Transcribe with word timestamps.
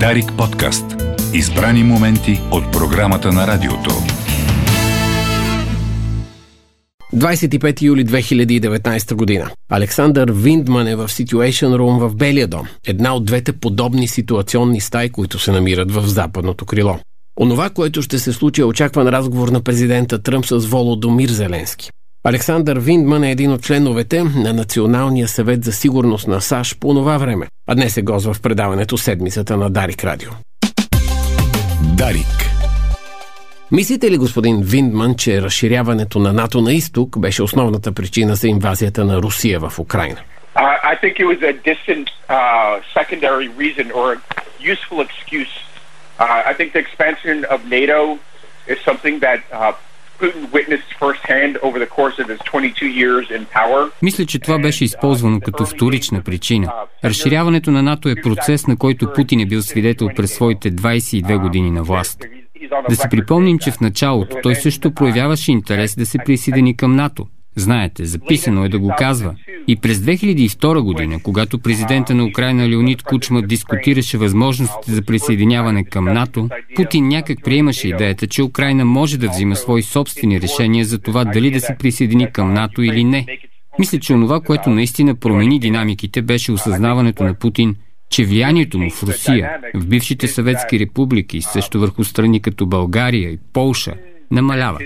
Дарик 0.00 0.32
подкаст. 0.38 0.84
Избрани 1.34 1.84
моменти 1.84 2.40
от 2.50 2.72
програмата 2.72 3.32
на 3.32 3.46
радиото. 3.46 3.90
25 7.14 7.82
юли 7.82 8.06
2019 8.06 9.14
година. 9.14 9.50
Александър 9.70 10.32
Виндман 10.32 10.86
е 10.86 10.96
в 10.96 11.08
Situation 11.08 11.76
Room 11.76 12.08
в 12.08 12.16
Белия 12.16 12.48
дом. 12.48 12.66
Една 12.86 13.14
от 13.14 13.24
двете 13.24 13.52
подобни 13.52 14.08
ситуационни 14.08 14.80
стаи, 14.80 15.10
които 15.10 15.38
се 15.38 15.52
намират 15.52 15.92
в 15.92 16.02
западното 16.06 16.66
крило. 16.66 16.98
Онова, 17.40 17.70
което 17.70 18.02
ще 18.02 18.18
се 18.18 18.32
случи 18.32 18.60
е 18.60 18.64
очакван 18.64 19.08
разговор 19.08 19.48
на 19.48 19.60
президента 19.60 20.22
Тръмп 20.22 20.46
с 20.46 20.56
Володомир 20.56 21.28
Зеленски. 21.28 21.90
Александър 22.26 22.78
Виндман 22.78 23.24
е 23.24 23.30
един 23.30 23.52
от 23.52 23.62
членовете 23.62 24.22
на 24.22 24.52
Националния 24.52 25.28
съвет 25.28 25.64
за 25.64 25.72
сигурност 25.72 26.28
на 26.28 26.40
САЩ 26.40 26.80
по 26.80 26.94
това 26.94 27.18
време, 27.18 27.46
а 27.66 27.74
днес 27.74 27.96
е 27.96 28.02
гост 28.02 28.34
в 28.34 28.42
предаването 28.42 28.98
Седмицата 28.98 29.56
на 29.56 29.70
Дарик 29.70 30.04
Радио. 30.04 30.30
Дарик. 31.82 32.26
Мислите 33.72 34.10
ли, 34.10 34.16
господин 34.16 34.60
Виндман, 34.62 35.14
че 35.14 35.42
разширяването 35.42 36.18
на 36.18 36.32
НАТО 36.32 36.60
на 36.60 36.72
изток 36.72 37.18
беше 37.18 37.42
основната 37.42 37.92
причина 37.92 38.34
за 38.34 38.48
инвазията 38.48 39.04
на 39.04 39.16
Русия 39.16 39.60
в 39.60 39.78
Украина? 39.78 40.18
Uh, 40.56 40.60
I 40.92 40.94
think 41.02 41.14
it 41.22 41.26
was 41.32 41.40
a 41.52 41.54
distant 41.70 42.06
uh, 42.28 42.80
secondary 42.98 43.48
reason 43.62 43.86
or 43.98 44.06
a 44.14 44.18
useful 44.74 44.98
excuse. 45.08 45.54
Uh, 46.18 46.50
I 46.50 46.52
think 46.56 46.68
the 46.76 46.82
expansion 46.86 47.36
of 47.54 47.58
NATO 47.78 48.00
is 48.72 48.78
something 48.88 49.14
that 49.26 49.40
uh, 49.52 49.72
мисля, 54.02 54.26
че 54.26 54.38
това 54.38 54.58
беше 54.58 54.84
използвано 54.84 55.40
като 55.40 55.66
вторична 55.66 56.22
причина. 56.22 56.72
Разширяването 57.04 57.70
на 57.70 57.82
НАТО 57.82 58.08
е 58.08 58.22
процес, 58.22 58.66
на 58.66 58.76
който 58.76 59.12
Путин 59.12 59.40
е 59.40 59.46
бил 59.46 59.62
свидетел 59.62 60.08
през 60.16 60.34
своите 60.34 60.72
22 60.72 61.38
години 61.38 61.70
на 61.70 61.82
власт. 61.82 62.24
Да 62.88 62.96
си 62.96 63.08
припомним, 63.10 63.58
че 63.58 63.70
в 63.70 63.80
началото 63.80 64.36
той 64.42 64.54
също 64.54 64.94
проявяваше 64.94 65.52
интерес 65.52 65.96
да 65.96 66.06
се 66.06 66.18
присъедини 66.18 66.76
към 66.76 66.96
НАТО. 66.96 67.26
Знаете, 67.56 68.04
записано 68.04 68.64
е 68.64 68.68
да 68.68 68.78
го 68.78 68.92
казва. 68.98 69.34
И 69.68 69.76
през 69.76 69.98
2002 69.98 70.80
година, 70.80 71.18
когато 71.22 71.58
президента 71.58 72.14
на 72.14 72.24
Украина 72.24 72.68
Леонид 72.68 73.02
Кучма 73.02 73.42
дискутираше 73.42 74.18
възможностите 74.18 74.92
за 74.92 75.02
присъединяване 75.02 75.84
към 75.84 76.04
НАТО, 76.04 76.48
Путин 76.76 77.08
някак 77.08 77.38
приемаше 77.44 77.88
идеята, 77.88 78.26
че 78.26 78.42
Украина 78.42 78.84
може 78.84 79.18
да 79.18 79.28
взима 79.28 79.56
свои 79.56 79.82
собствени 79.82 80.40
решения 80.40 80.84
за 80.84 80.98
това 80.98 81.24
дали 81.24 81.50
да 81.50 81.60
се 81.60 81.76
присъедини 81.78 82.32
към 82.32 82.54
НАТО 82.54 82.82
или 82.82 83.04
не. 83.04 83.26
Мисля, 83.78 83.98
че 83.98 84.12
онова, 84.12 84.40
което 84.40 84.70
наистина 84.70 85.14
промени 85.14 85.58
динамиките, 85.58 86.22
беше 86.22 86.52
осъзнаването 86.52 87.24
на 87.24 87.34
Путин, 87.34 87.76
че 88.10 88.24
влиянието 88.24 88.78
му 88.78 88.90
в 88.90 89.02
Русия, 89.02 89.50
в 89.74 89.86
бившите 89.86 90.28
съветски 90.28 90.78
републики, 90.78 91.42
също 91.42 91.80
върху 91.80 92.04
страни 92.04 92.42
като 92.42 92.66
България 92.66 93.30
и 93.30 93.38
Полша, 93.52 93.94
намалява. 94.30 94.78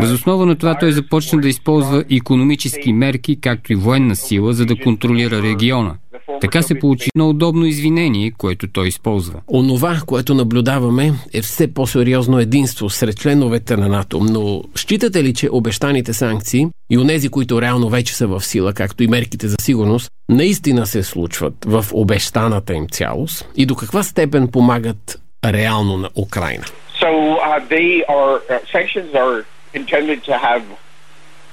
Възоснова 0.00 0.46
на 0.46 0.56
това 0.56 0.78
той 0.78 0.92
започна 0.92 1.40
да 1.40 1.48
използва 1.48 2.04
економически 2.10 2.92
мерки, 2.92 3.40
както 3.40 3.72
и 3.72 3.76
военна 3.76 4.16
сила, 4.16 4.52
за 4.52 4.66
да 4.66 4.76
контролира 4.76 5.42
региона. 5.42 5.94
Така 6.40 6.62
се 6.62 6.78
получи 6.78 7.10
на 7.14 7.28
удобно 7.28 7.64
извинение, 7.64 8.32
което 8.38 8.68
той 8.68 8.88
използва. 8.88 9.40
Онова, 9.52 10.00
което 10.06 10.34
наблюдаваме, 10.34 11.12
е 11.34 11.42
все 11.42 11.74
по-сериозно 11.74 12.38
единство 12.38 12.90
сред 12.90 13.16
членовете 13.16 13.76
на 13.76 13.88
НАТО. 13.88 14.20
Но 14.20 14.62
считате 14.74 15.24
ли, 15.24 15.34
че 15.34 15.48
обещаните 15.52 16.12
санкции 16.12 16.66
и 16.90 16.98
онези, 16.98 17.28
които 17.28 17.62
реално 17.62 17.88
вече 17.88 18.16
са 18.16 18.26
в 18.26 18.40
сила, 18.40 18.72
както 18.72 19.02
и 19.02 19.06
мерките 19.06 19.48
за 19.48 19.56
сигурност, 19.60 20.10
наистина 20.28 20.86
се 20.86 21.02
случват 21.02 21.54
в 21.64 21.84
обещаната 21.92 22.74
им 22.74 22.86
цялост 22.88 23.48
и 23.56 23.66
до 23.66 23.74
каква 23.74 24.02
степен 24.02 24.48
помагат 24.48 25.20
реално 25.44 25.96
на 25.96 26.10
Украина? 26.16 26.64
So, 27.00 27.10
uh, 27.38 27.60
they 27.76 27.90
are, 28.08 28.36
uh, 28.50 28.58
sanctions 28.74 29.10
are 29.24 29.44
intended 29.74 30.18
to 30.24 30.32
have 30.48 30.62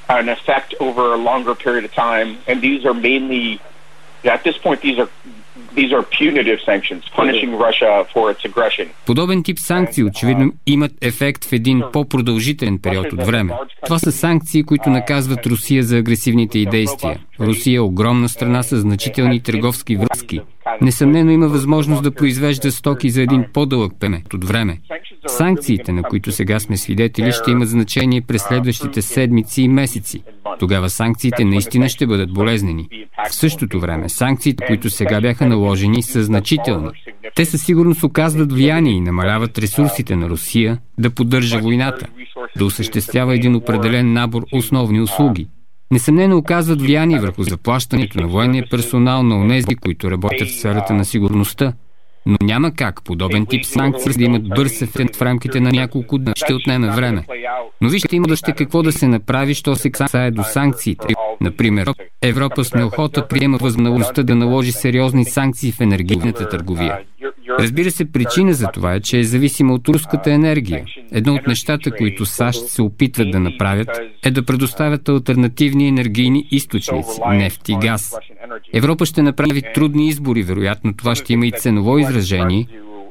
an 0.10 0.30
effect 0.30 0.76
over 0.80 1.14
a 1.14 1.18
longer 1.18 1.56
period 1.56 1.84
of 1.86 1.94
time, 1.94 2.38
and 2.48 2.62
these 2.62 2.86
are 2.86 2.94
mainly, 2.94 3.60
at 4.24 4.44
this 4.44 4.58
point, 4.58 4.82
these 4.82 5.00
are 5.00 5.10
These 5.82 5.94
are 5.98 6.04
punitive 6.20 6.60
sanctions, 6.72 7.02
punishing 7.16 7.52
Russia 7.68 7.92
for 8.14 8.32
its 8.32 8.46
aggression. 8.46 8.88
Подобен 9.06 9.44
тип 9.44 9.60
санкции 9.60 10.04
очевидно 10.04 10.54
имат 10.68 10.92
ефект 11.02 11.46
в 11.46 11.54
един 11.54 11.84
по-продължителен 11.94 12.80
период 12.80 13.14
от 13.14 13.24
време. 13.24 13.54
Това 13.86 14.00
са 14.00 14.12
санкции, 14.12 14.64
които 14.64 14.90
наказват 14.90 15.46
Русия 15.46 15.84
за 15.84 15.98
агресивните 15.98 16.60
й 16.60 16.66
действия. 16.66 17.20
Русия 17.40 17.78
е 17.78 17.80
огромна 17.80 18.30
страна 18.30 18.64
с 18.64 18.78
значителни 18.78 19.44
търговски 19.44 19.96
връзки. 19.96 20.42
Несъмнено 20.82 21.32
има 21.32 21.48
възможност 21.48 22.04
да 22.04 22.12
произвежда 22.12 22.72
стоки 22.72 23.10
за 23.10 23.22
един 23.22 23.46
по-дълъг 23.54 23.94
пемет 24.00 24.34
от 24.34 24.44
време. 24.44 24.80
Санкциите, 25.28 25.92
на 25.92 26.04
които 26.04 26.32
сега 26.32 26.60
сме 26.60 26.78
свидетели, 26.78 27.32
ще 27.32 27.52
имат 27.52 27.70
значение 27.70 28.22
през 28.22 28.42
следващите 28.42 29.02
седмици 29.02 29.62
и 29.62 29.68
месеци. 29.68 30.24
Тогава 30.60 30.90
санкциите 30.90 31.46
наистина 31.46 31.90
ще 31.90 32.08
бъдат 32.08 32.34
болезнени. 32.34 32.88
В 33.30 33.36
същото 33.36 33.80
време, 33.80 34.10
санкциите, 34.10 34.66
които 34.66 34.90
сега 34.90 35.22
бяха 35.22 35.46
наложени, 35.46 36.04
са 36.04 36.24
значителни. 36.24 36.90
Те 37.36 37.46
със 37.46 37.62
сигурност 37.62 38.04
оказват 38.04 38.54
влияние 38.54 38.94
и 38.94 39.02
намаляват 39.02 39.58
ресурсите 39.58 40.16
на 40.16 40.30
Русия 40.30 40.78
да 40.98 41.10
поддържа 41.10 41.60
войната, 41.60 42.08
да 42.58 42.66
осъществява 42.66 43.36
един 43.36 43.56
определен 43.56 44.14
набор 44.14 44.44
основни 44.52 45.02
услуги. 45.02 45.48
Несъмнено 45.92 46.38
оказват 46.38 46.82
влияние 46.82 47.20
върху 47.20 47.44
заплащането 47.44 48.22
на 48.22 48.28
военния 48.28 48.68
персонал 48.72 49.24
на 49.24 49.38
онези, 49.38 49.76
които 49.76 50.12
работят 50.12 50.48
в 50.48 50.60
сферата 50.60 50.94
на 50.94 51.06
сигурността– 51.06 51.74
но 52.26 52.38
няма 52.42 52.72
как 52.72 53.04
подобен 53.04 53.46
тип 53.46 53.66
санкции 53.66 54.12
да 54.18 54.24
имат 54.24 54.50
бърз 54.50 54.82
ефект 54.82 55.16
в 55.16 55.22
рамките 55.22 55.60
на 55.60 55.72
няколко 55.72 56.18
дни. 56.18 56.34
Ще 56.36 56.54
отнеме 56.54 56.92
време. 56.92 57.26
Но 57.82 57.90
вижте, 57.90 58.16
има 58.16 58.28
още 58.32 58.52
какво 58.52 58.84
да 58.84 58.92
се 58.92 59.08
направи, 59.08 59.54
що 59.54 59.76
се 59.76 59.92
касае 59.92 60.32
до 60.32 60.44
санкциите. 60.44 61.08
Например, 61.42 61.94
Европа 62.22 62.64
с 62.64 62.74
неохота 62.74 63.28
приема 63.28 63.58
възможността 63.58 64.24
да 64.24 64.36
наложи 64.36 64.72
сериозни 64.72 65.26
санкции 65.26 65.72
в 65.72 65.82
енергийната 65.82 66.50
търговия. 66.50 67.00
Разбира 67.60 67.92
се, 67.92 68.12
причина 68.12 68.54
за 68.54 68.68
това 68.74 68.94
е, 68.94 69.00
че 69.00 69.20
е 69.20 69.24
зависима 69.24 69.74
от 69.74 69.88
руската 69.88 70.32
енергия. 70.32 70.84
Едно 71.12 71.34
от 71.34 71.48
нещата, 71.48 71.92
които 71.92 72.26
САЩ 72.26 72.68
се 72.68 72.82
опитват 72.82 73.32
да 73.32 73.40
направят, 73.40 73.90
е 74.24 74.32
да 74.32 74.46
предоставят 74.46 75.10
альтернативни 75.10 75.88
енергийни 75.88 76.48
източници– 76.52 77.20
нефт 77.30 77.70
и 77.70 77.78
газ. 77.82 78.16
Европа 78.74 79.06
ще 79.06 79.22
направи 79.22 79.62
трудни 79.74 80.08
избори, 80.08 80.44
вероятно 80.44 80.94
това 80.94 81.16
ще 81.16 81.34
има 81.34 81.48
и 81.48 81.52
ценово 81.52 81.98
изражение, 81.98 82.15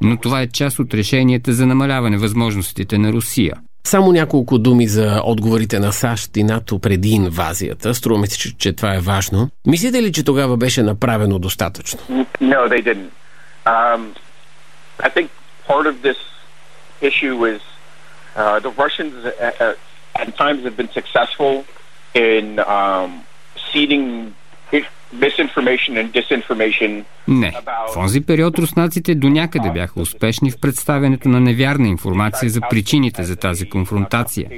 но 0.02 0.16
това 0.16 0.40
е 0.40 0.46
част 0.46 0.78
от 0.78 0.94
решенията 0.94 1.52
за 1.52 1.66
намаляване 1.66 2.18
възможностите 2.18 2.98
на 2.98 3.12
Русия. 3.12 3.54
Само 3.86 4.12
няколко 4.12 4.58
думи 4.58 4.86
за 4.86 5.20
отговорите 5.24 5.78
на 5.78 5.92
САЩ 5.92 6.36
и 6.36 6.42
НАТО 6.42 6.78
преди 6.78 7.08
инвазията. 7.08 7.94
Струва 7.94 8.20
ми 8.20 8.26
се, 8.26 8.38
че, 8.38 8.56
че 8.56 8.72
това 8.72 8.94
е 8.94 9.00
важно. 9.00 9.48
Мислите 9.66 10.02
ли, 10.02 10.12
че 10.12 10.24
тогава 10.24 10.56
беше 10.56 10.82
направено 10.82 11.38
достатъчно? 11.38 12.00
No, 12.40 12.68
they 12.68 12.82
didn't. 12.82 13.10
Um, 13.66 14.02
I 15.06 15.08
think 15.08 15.30
part 15.68 15.86
of 15.86 16.02
this 16.02 16.20
issue 17.00 17.36
is 17.54 17.62
uh, 18.36 18.60
the 18.60 18.72
Russians 18.84 19.14
uh, 19.24 19.50
uh, 19.60 20.22
at 20.22 20.28
times 20.36 20.60
have 20.64 20.76
been 20.76 20.92
successful 21.00 21.64
in 22.14 22.44
um, 22.78 23.10
seeding 23.70 24.34
не. 27.28 27.52
В 27.90 27.94
този 27.94 28.20
период 28.20 28.58
руснаците 28.58 29.14
до 29.14 29.28
някъде 29.28 29.70
бяха 29.70 30.00
успешни 30.00 30.50
в 30.50 30.60
представянето 30.60 31.28
на 31.28 31.40
невярна 31.40 31.88
информация 31.88 32.50
за 32.50 32.60
причините 32.70 33.22
за 33.22 33.36
тази 33.36 33.68
конфронтация. 33.68 34.48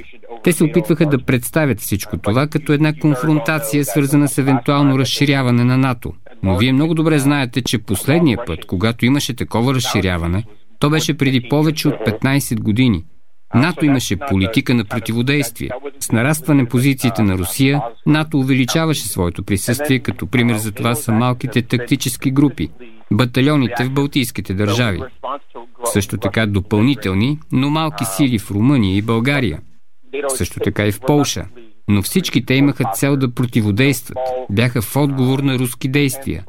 Те 0.43 0.51
се 0.51 0.63
опитваха 0.63 1.05
да 1.05 1.25
представят 1.25 1.79
всичко 1.79 2.17
това 2.17 2.47
като 2.47 2.73
една 2.73 2.93
конфронтация, 2.93 3.85
свързана 3.85 4.27
с 4.27 4.37
евентуално 4.37 4.99
разширяване 4.99 5.63
на 5.63 5.77
НАТО. 5.77 6.13
Но 6.43 6.57
вие 6.57 6.73
много 6.73 6.93
добре 6.93 7.19
знаете, 7.19 7.61
че 7.61 7.77
последния 7.77 8.45
път, 8.45 8.65
когато 8.65 9.05
имаше 9.05 9.35
такова 9.35 9.73
разширяване, 9.73 10.43
то 10.79 10.89
беше 10.89 11.17
преди 11.17 11.49
повече 11.49 11.87
от 11.87 11.95
15 11.95 12.59
години– 12.59 13.03
НАТО 13.55 13.85
имаше 13.85 14.17
политика 14.17 14.73
на 14.73 14.85
противодействие. 14.85 15.69
С 15.99 16.11
нарастване 16.11 16.65
позициите 16.65 17.23
на 17.23 17.37
Русия, 17.37 17.81
НАТО 18.05 18.39
увеличаваше 18.39 19.07
своето 19.07 19.43
присъствие, 19.43 19.99
като 19.99 20.27
пример 20.27 20.55
за 20.55 20.71
това 20.71 20.95
са 20.95 21.11
малките 21.11 21.61
тактически 21.61 22.31
групи, 22.31 22.69
батальоните 23.11 23.83
в 23.83 23.91
Балтийските 23.91 24.53
държави. 24.53 25.01
Също 25.85 26.17
така 26.17 26.45
допълнителни, 26.45 27.39
но 27.51 27.69
малки 27.69 28.05
сили 28.05 28.39
в 28.39 28.51
Румъния 28.51 28.97
и 28.97 29.01
България. 29.01 29.59
Също 30.27 30.59
така 30.59 30.85
и 30.85 30.91
в 30.91 30.99
Полша. 30.99 31.45
Но 31.87 32.01
всички 32.01 32.45
те 32.45 32.53
имаха 32.53 32.83
цел 32.93 33.17
да 33.17 33.33
противодействат. 33.33 34.17
Бяха 34.49 34.81
в 34.81 34.95
отговор 34.95 35.39
на 35.39 35.59
руски 35.59 35.87
действия. 35.87 36.43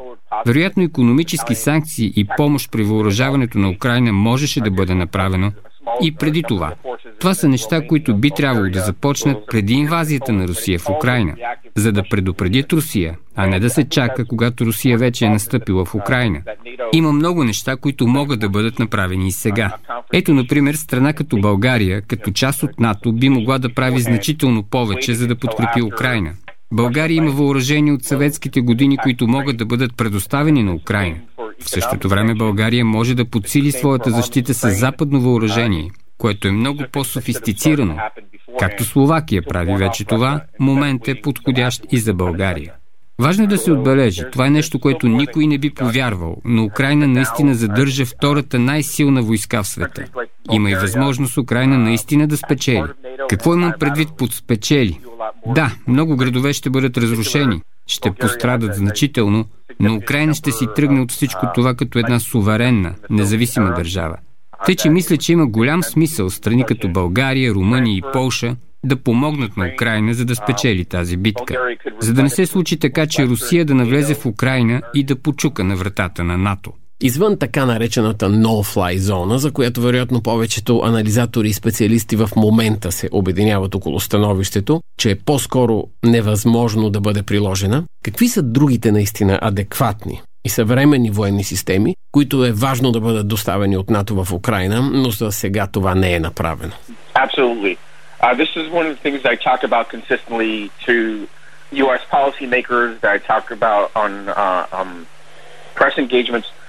Вероятно 0.47 0.83
економически 0.83 1.55
санкции 1.55 2.13
и 2.17 2.27
помощ 2.37 2.73
при 2.73 2.83
въоръжаването 2.83 3.59
на 3.59 3.71
Украина 3.71 4.13
можеше 4.13 4.61
да 4.61 4.71
бъде 4.71 4.95
направено, 4.95 5.53
и 6.03 6.15
преди 6.15 6.43
това. 6.49 6.75
Това 7.21 7.35
са 7.35 7.49
неща, 7.49 7.87
които 7.87 8.17
би 8.17 8.31
трябвало 8.31 8.71
да 8.71 8.81
започнат 8.81 9.37
преди 9.47 9.75
инвазията 9.75 10.33
на 10.33 10.49
Русия 10.49 10.79
в 10.79 10.91
Украина, 10.91 11.35
за 11.77 11.93
да 11.93 12.03
предупредят 12.11 12.73
Русия, 12.73 13.17
а 13.37 13.47
не 13.47 13.61
да 13.61 13.71
се 13.71 13.89
чака, 13.89 14.25
когато 14.25 14.67
Русия 14.67 14.99
вече 14.99 15.25
е 15.25 15.31
настъпила 15.31 15.85
в 15.85 15.95
Украина. 15.95 16.43
Има 16.93 17.13
много 17.13 17.45
неща, 17.45 17.77
които 17.77 18.07
могат 18.07 18.41
да 18.41 18.49
бъдат 18.49 18.79
направени 18.79 19.29
и 19.29 19.33
сега. 19.33 19.77
Ето, 20.13 20.35
например, 20.35 20.75
страна 20.75 21.13
като 21.13 21.37
България, 21.37 22.03
като 22.03 22.31
част 22.31 22.63
от 22.63 22.81
НАТО, 22.81 23.13
би 23.13 23.29
могла 23.29 23.59
да 23.59 23.75
прави 23.75 24.01
значително 24.01 24.63
повече, 24.63 25.15
за 25.15 25.27
да 25.27 25.37
подкрепи 25.37 25.83
Украина. 25.83 26.31
България 26.73 27.17
има 27.17 27.31
въоръжени 27.31 27.93
от 27.93 28.05
съветските 28.05 28.61
години, 28.61 28.97
които 28.97 29.29
могат 29.29 29.57
да 29.57 29.67
бъдат 29.67 29.97
предоставени 29.97 30.63
на 30.63 30.75
Украина. 30.75 31.17
В 31.61 31.71
същото 31.71 32.09
време 32.09 32.35
България 32.35 32.85
може 32.85 33.15
да 33.15 33.25
подсили 33.25 33.73
своята 33.73 34.11
защита 34.11 34.55
с 34.55 34.71
западно 34.71 35.21
въоръжение, 35.21 35.91
което 36.19 36.49
е 36.49 36.53
много 36.53 36.85
по-софистицирано. 36.93 37.97
Както 38.59 38.85
Словакия 38.85 39.43
прави 39.43 39.77
вече 39.77 40.05
това, 40.05 40.41
момент 40.61 41.09
е 41.09 41.21
подходящ 41.21 41.83
и 41.93 41.99
за 41.99 42.15
България. 42.15 42.73
Важно 43.21 43.45
е 43.45 43.47
да 43.47 43.59
се 43.59 43.73
отбележи, 43.73 44.23
това 44.33 44.47
е 44.47 44.51
нещо, 44.51 44.81
което 44.81 45.09
никой 45.09 45.47
не 45.47 45.59
би 45.59 45.71
повярвал, 45.71 46.37
но 46.45 46.65
Украина 46.65 47.07
наистина 47.07 47.55
задържа 47.55 48.07
втората 48.07 48.59
най-силна 48.59 49.23
войска 49.23 49.63
в 49.63 49.69
света. 49.69 50.05
Има 50.53 50.71
и 50.71 50.75
възможност 50.75 51.37
Украина 51.37 51.79
наистина 51.79 52.27
да 52.27 52.37
спечели. 52.37 52.83
Какво 53.29 53.55
имам 53.55 53.73
предвид 53.81 54.09
под 54.19 54.35
спечели? 54.35 55.01
Да, 55.47 55.75
много 55.87 56.17
градове 56.17 56.53
ще 56.53 56.71
бъдат 56.71 56.97
разрушени, 56.97 57.63
ще 57.87 58.11
пострадат 58.11 58.75
значително, 58.75 59.45
но 59.81 59.95
Украина 59.97 60.35
ще 60.35 60.53
си 60.53 60.67
тръгне 60.77 61.01
от 61.01 61.13
всичко 61.13 61.47
това 61.55 61.75
като 61.75 61.99
една 61.99 62.21
суверенна, 62.21 62.95
независима 63.11 63.75
държава. 63.75 64.17
Тъй, 64.67 64.77
че 64.77 64.91
мисля, 64.91 65.17
че 65.17 65.33
има 65.33 65.47
голям 65.47 65.83
смисъл 65.83 66.31
страни 66.31 66.65
като 66.65 66.89
България, 66.89 67.55
Румъния 67.55 67.97
и 67.97 68.03
Полша 68.13 68.57
да 68.85 68.97
помогнат 68.97 69.57
на 69.57 69.71
Украина, 69.75 70.15
за 70.15 70.25
да 70.25 70.37
спечели 70.37 70.85
тази 70.85 71.17
битка. 71.17 71.77
За 72.01 72.13
да 72.13 72.23
не 72.23 72.31
се 72.31 72.47
случи 72.47 72.79
така, 72.79 73.07
че 73.07 73.27
Русия 73.27 73.65
да 73.65 73.75
навлезе 73.75 74.15
в 74.15 74.27
Украина 74.27 74.83
и 74.95 75.05
да 75.05 75.17
почука 75.17 75.65
на 75.65 75.77
вратата 75.77 76.25
на 76.25 76.39
НАТО. 76.39 76.73
Извън 77.01 77.39
така 77.39 77.67
наречената 77.67 78.31
no-fly 78.31 78.97
зона, 78.97 79.39
за 79.39 79.53
която 79.53 79.81
вероятно 79.81 80.23
повечето 80.23 80.81
анализатори 80.85 81.49
и 81.49 81.53
специалисти 81.53 82.17
в 82.17 82.31
момента 82.37 82.93
се 82.93 83.09
обединяват 83.13 83.75
около 83.75 84.01
становището, 84.01 84.81
че 84.99 85.11
е 85.11 85.19
по-скоро 85.19 85.85
невъзможно 86.05 86.91
да 86.91 87.01
бъде 87.01 87.23
приложена, 87.23 87.85
какви 88.05 88.29
са 88.29 88.43
другите 88.43 88.93
наистина 88.93 89.39
адекватни 89.43 90.23
и 90.45 90.49
съвременни 90.49 91.11
военни 91.11 91.45
системи, 91.45 91.97
които 92.13 92.45
е 92.45 92.53
важно 92.53 92.93
да 92.93 93.01
бъдат 93.01 93.29
доставени 93.29 93.77
от 93.77 93.91
НАТО 93.91 94.25
в 94.25 94.33
Украина, 94.33 94.83
но 94.93 95.11
за 95.11 95.33
сега 95.33 95.67
това 95.73 95.95
не 95.95 96.15
е 96.15 96.21
направено? 96.21 96.73
Absolutely. 97.15 97.77
Uh, 98.23 98.35
this 98.43 98.51
is 98.61 98.67
one 98.79 98.87
of 98.87 98.93
the 98.97 99.03
things 99.05 99.21
I 99.35 99.37
talk 99.49 99.61
about 99.71 99.87
consistently 99.97 100.53
to 100.87 100.95
U.S. 101.85 102.03
policymakers 102.19 102.91
that 103.03 103.11
I 103.17 103.19
talk 103.33 103.45
about 103.59 103.85
on 104.05 104.13
uh, 104.29 104.81
um, 104.81 104.93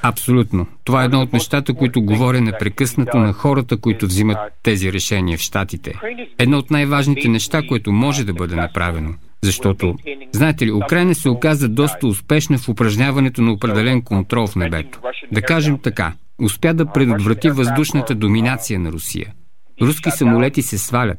Абсолютно. 0.02 0.68
Това 0.84 1.02
е 1.02 1.06
едно 1.06 1.22
от 1.22 1.34
нещата, 1.34 1.74
които 1.74 2.02
говоря 2.02 2.42
непрекъснато 2.42 3.18
на 3.18 3.34
хората, 3.34 3.78
които 3.78 4.06
взимат 4.06 4.38
тези 4.64 4.94
решения 4.94 5.38
в 5.38 5.42
Штатите. 5.42 5.94
Едно 6.40 6.58
от 6.58 6.72
най-важните 6.72 7.28
неща, 7.28 7.62
което 7.68 7.92
може 7.92 8.26
да 8.26 8.34
бъде 8.34 8.56
направено. 8.56 9.14
Защото, 9.44 9.96
знаете 10.32 10.66
ли, 10.66 10.72
Украина 10.72 11.16
се 11.16 11.30
оказа 11.30 11.70
доста 11.70 12.08
успешна 12.08 12.58
в 12.58 12.70
упражняването 12.70 13.42
на 13.42 13.52
определен 13.52 14.02
контрол 14.02 14.48
в 14.48 14.56
небето. 14.56 15.00
Да 15.32 15.42
кажем 15.42 15.80
така, 15.80 16.14
успя 16.42 16.74
да 16.74 16.86
предотврати 16.86 17.50
въздушната 17.50 18.16
доминация 18.16 18.80
на 18.80 18.92
Русия. 18.92 19.34
Руски 19.82 20.12
самолети 20.12 20.62
се 20.62 20.78
свалят. 20.78 21.18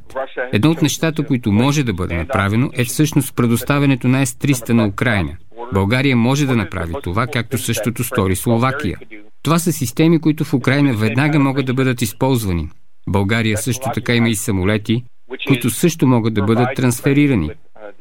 Едно 0.53 0.71
от 0.71 0.83
нещата, 0.83 1.27
които 1.27 1.53
може 1.53 1.83
да 1.83 1.93
бъде 1.93 2.17
направено, 2.17 2.71
е 2.73 2.85
всъщност 2.85 3.37
предоставянето 3.37 4.09
на 4.09 4.27
С-300 4.27 4.71
на 4.73 4.87
Украина– 4.87 5.33
България 5.73 6.17
може 6.17 6.47
да 6.47 6.57
направи 6.57 6.95
това, 7.03 7.27
както 7.27 7.59
същото 7.59 8.05
стори 8.05 8.37
Словакия. 8.37 8.99
Това 9.43 9.59
са 9.59 9.73
системи, 9.73 10.21
които 10.21 10.45
в 10.45 10.55
Украина 10.55 10.93
веднага 10.93 11.39
могат 11.39 11.67
да 11.67 11.75
бъдат 11.75 12.03
използвани. 12.03 12.69
България 13.09 13.59
също 13.59 13.89
така 13.95 14.15
има 14.15 14.29
и 14.29 14.35
самолети, 14.35 15.05
които 15.47 15.71
също 15.71 16.07
могат 16.07 16.35
да 16.35 16.43
бъдат 16.43 16.69
трансферирани. 16.77 17.51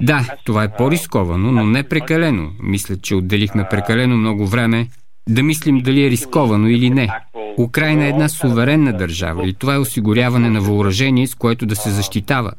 Да, 0.02 0.36
това 0.46 0.64
е 0.64 0.76
по-рисковано, 0.76 1.52
но 1.52 1.66
не 1.66 1.84
прекалено. 1.84 2.52
Мисля, 2.64 2.98
че 2.98 3.16
отделихме 3.16 3.68
прекалено 3.70 4.18
много 4.18 4.48
време 4.48 4.88
да 5.30 5.44
мислим 5.44 5.80
дали 5.80 6.06
е 6.06 6.10
рисковано 6.10 6.68
или 6.68 6.90
не. 6.90 7.10
Украина 7.58 8.06
е 8.06 8.10
една 8.10 8.30
суверенна 8.30 8.94
държава 8.94 9.48
и 9.48 9.54
това 9.54 9.76
е 9.76 9.78
осигуряване 9.78 10.50
на 10.50 10.62
въоръжение, 10.62 11.28
с 11.28 11.36
което 11.36 11.66
да 11.66 11.76
се 11.76 11.90
защитава. 11.90 12.52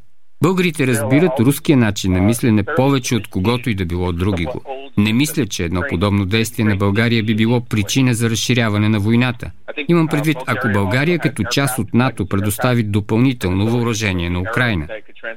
Българите 0.43 0.87
разбират 0.87 1.41
руския 1.41 1.79
начин 1.79 2.13
на 2.13 2.21
мислене 2.21 2.63
повече 2.77 3.17
от 3.17 3.29
когото 3.29 3.71
и 3.71 3.75
да 3.75 3.85
било 3.85 4.13
други 4.13 4.45
го. 4.45 4.63
Не 5.01 5.13
мисля, 5.13 5.47
че 5.47 5.65
едно 5.65 5.83
подобно 5.91 6.27
действие 6.27 6.65
на 6.65 6.77
България 6.77 7.23
би 7.23 7.35
било 7.35 7.61
причина 7.61 8.15
за 8.15 8.31
разширяване 8.31 8.89
на 8.89 9.01
войната. 9.01 9.51
Имам 9.89 10.09
предвид, 10.09 10.37
ако 10.47 10.69
България 10.73 11.19
като 11.19 11.43
част 11.51 11.79
от 11.79 11.95
НАТО 11.95 12.27
предостави 12.27 12.83
допълнително 12.83 13.67
въоръжение 13.67 14.31
на 14.31 14.41
Украина. 14.41 14.87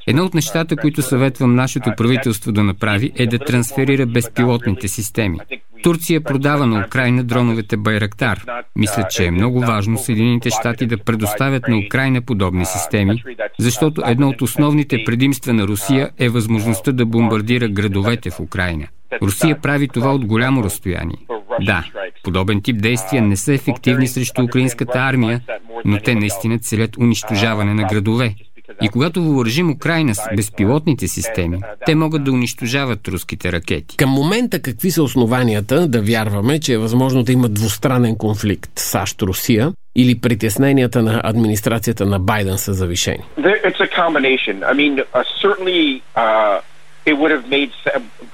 Едно 0.08 0.26
от 0.26 0.34
нещата, 0.34 0.76
които 0.76 1.02
съветвам 1.02 1.56
нашето 1.56 1.92
правителство 1.98 2.52
да 2.52 2.64
направи 2.64 3.12
е 3.16 3.28
да 3.28 3.40
трансферира 3.40 4.06
безпилотните 4.06 4.88
системи. 4.88 5.40
Турция 5.84 6.24
продава 6.24 6.66
на 6.66 6.86
Украина 6.88 7.24
дроновете 7.24 7.78
Байрактар. 7.78 8.44
Мисля, 8.76 9.08
че 9.10 9.26
е 9.26 9.32
много 9.32 9.60
важно 9.60 9.98
Съединените 9.98 10.50
щати 10.50 10.86
да 10.86 10.98
предоставят 10.98 11.68
на 11.68 11.78
Украина 11.88 12.22
подобни 12.22 12.66
системи, 12.66 13.24
защото 13.60 14.02
едно 14.06 14.30
от 14.30 14.42
основните 14.42 15.04
предимства 15.06 15.54
на 15.54 15.68
Русия 15.68 16.10
е 16.20 16.30
възможността 16.30 16.92
да 16.92 17.06
бомбардира 17.06 17.68
градовете 17.68 18.30
в 18.30 18.40
Украина. 18.40 18.88
Русия 19.22 19.62
прави 19.62 19.88
това 19.88 20.14
от 20.14 20.26
голямо 20.26 20.64
разстояние. 20.64 21.18
Да, 21.62 21.84
подобен 22.24 22.62
тип 22.62 22.82
действия 22.82 23.22
не 23.22 23.36
са 23.36 23.54
ефективни 23.54 24.08
срещу 24.08 24.44
украинската 24.44 25.00
армия, 25.00 25.42
но 25.86 26.00
те 26.00 26.16
наистина 26.16 26.60
целят 26.60 26.98
унищожаване 26.98 27.74
на 27.74 27.84
градове. 27.84 28.36
И 28.82 28.90
когато 28.90 29.24
въоръжим 29.24 29.72
Украина 29.72 30.16
с 30.16 30.22
безпилотните 30.36 31.08
системи, 31.08 31.60
те 31.86 31.96
могат 31.96 32.24
да 32.24 32.32
унищожават 32.32 33.08
руските 33.08 33.52
ракети. 33.52 33.98
Към 33.98 34.10
момента 34.10 34.62
какви 34.62 34.92
са 34.92 35.04
основанията 35.04 35.88
да 35.88 36.02
вярваме, 36.02 36.60
че 36.60 36.74
е 36.74 36.78
възможно 36.78 37.24
да 37.24 37.32
има 37.32 37.50
двустранен 37.50 38.16
конфликт 38.16 38.72
САЩ-Русия 38.76 39.74
или 39.96 40.20
притесненията 40.20 41.02
на 41.02 41.22
администрацията 41.24 42.06
на 42.06 42.20
Байден 42.20 42.58
са 42.58 42.74
завишени? 42.74 43.24
It's 43.40 43.80
a 43.80 43.90
combination. 44.04 44.56
I 44.72 44.74
mean, 44.74 44.94
uh, 45.14 45.24
certainly 45.44 46.02
uh, 46.16 46.60
it 47.06 47.16
would 47.20 47.32
have 47.32 47.48
made 47.50 47.72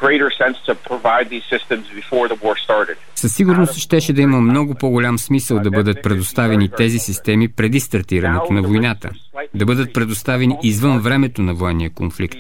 greater 0.04 0.30
sense 0.42 0.58
to 0.68 0.74
provide 0.92 1.28
these 1.34 1.46
systems 1.54 1.86
before 2.02 2.28
the 2.28 2.38
war 2.44 2.56
started. 2.66 2.98
Със 3.16 3.36
сигурност 3.36 3.78
щеше 3.78 4.14
да 4.14 4.22
има 4.22 4.42
много 4.42 4.76
по-голям 4.76 5.20
смисъл 5.20 5.60
да 5.60 5.72
бъдат 5.72 6.04
предоставени 6.04 6.70
тези 6.70 7.00
системи 7.00 7.48
преди 7.48 7.80
стартирането 7.80 8.54
на 8.54 8.62
войната, 8.62 9.10
да 9.54 9.66
бъдат 9.66 9.94
предоставени 9.94 10.58
извън 10.64 11.00
времето 11.00 11.42
на 11.42 11.54
военния 11.54 11.90
конфликт. 11.90 12.38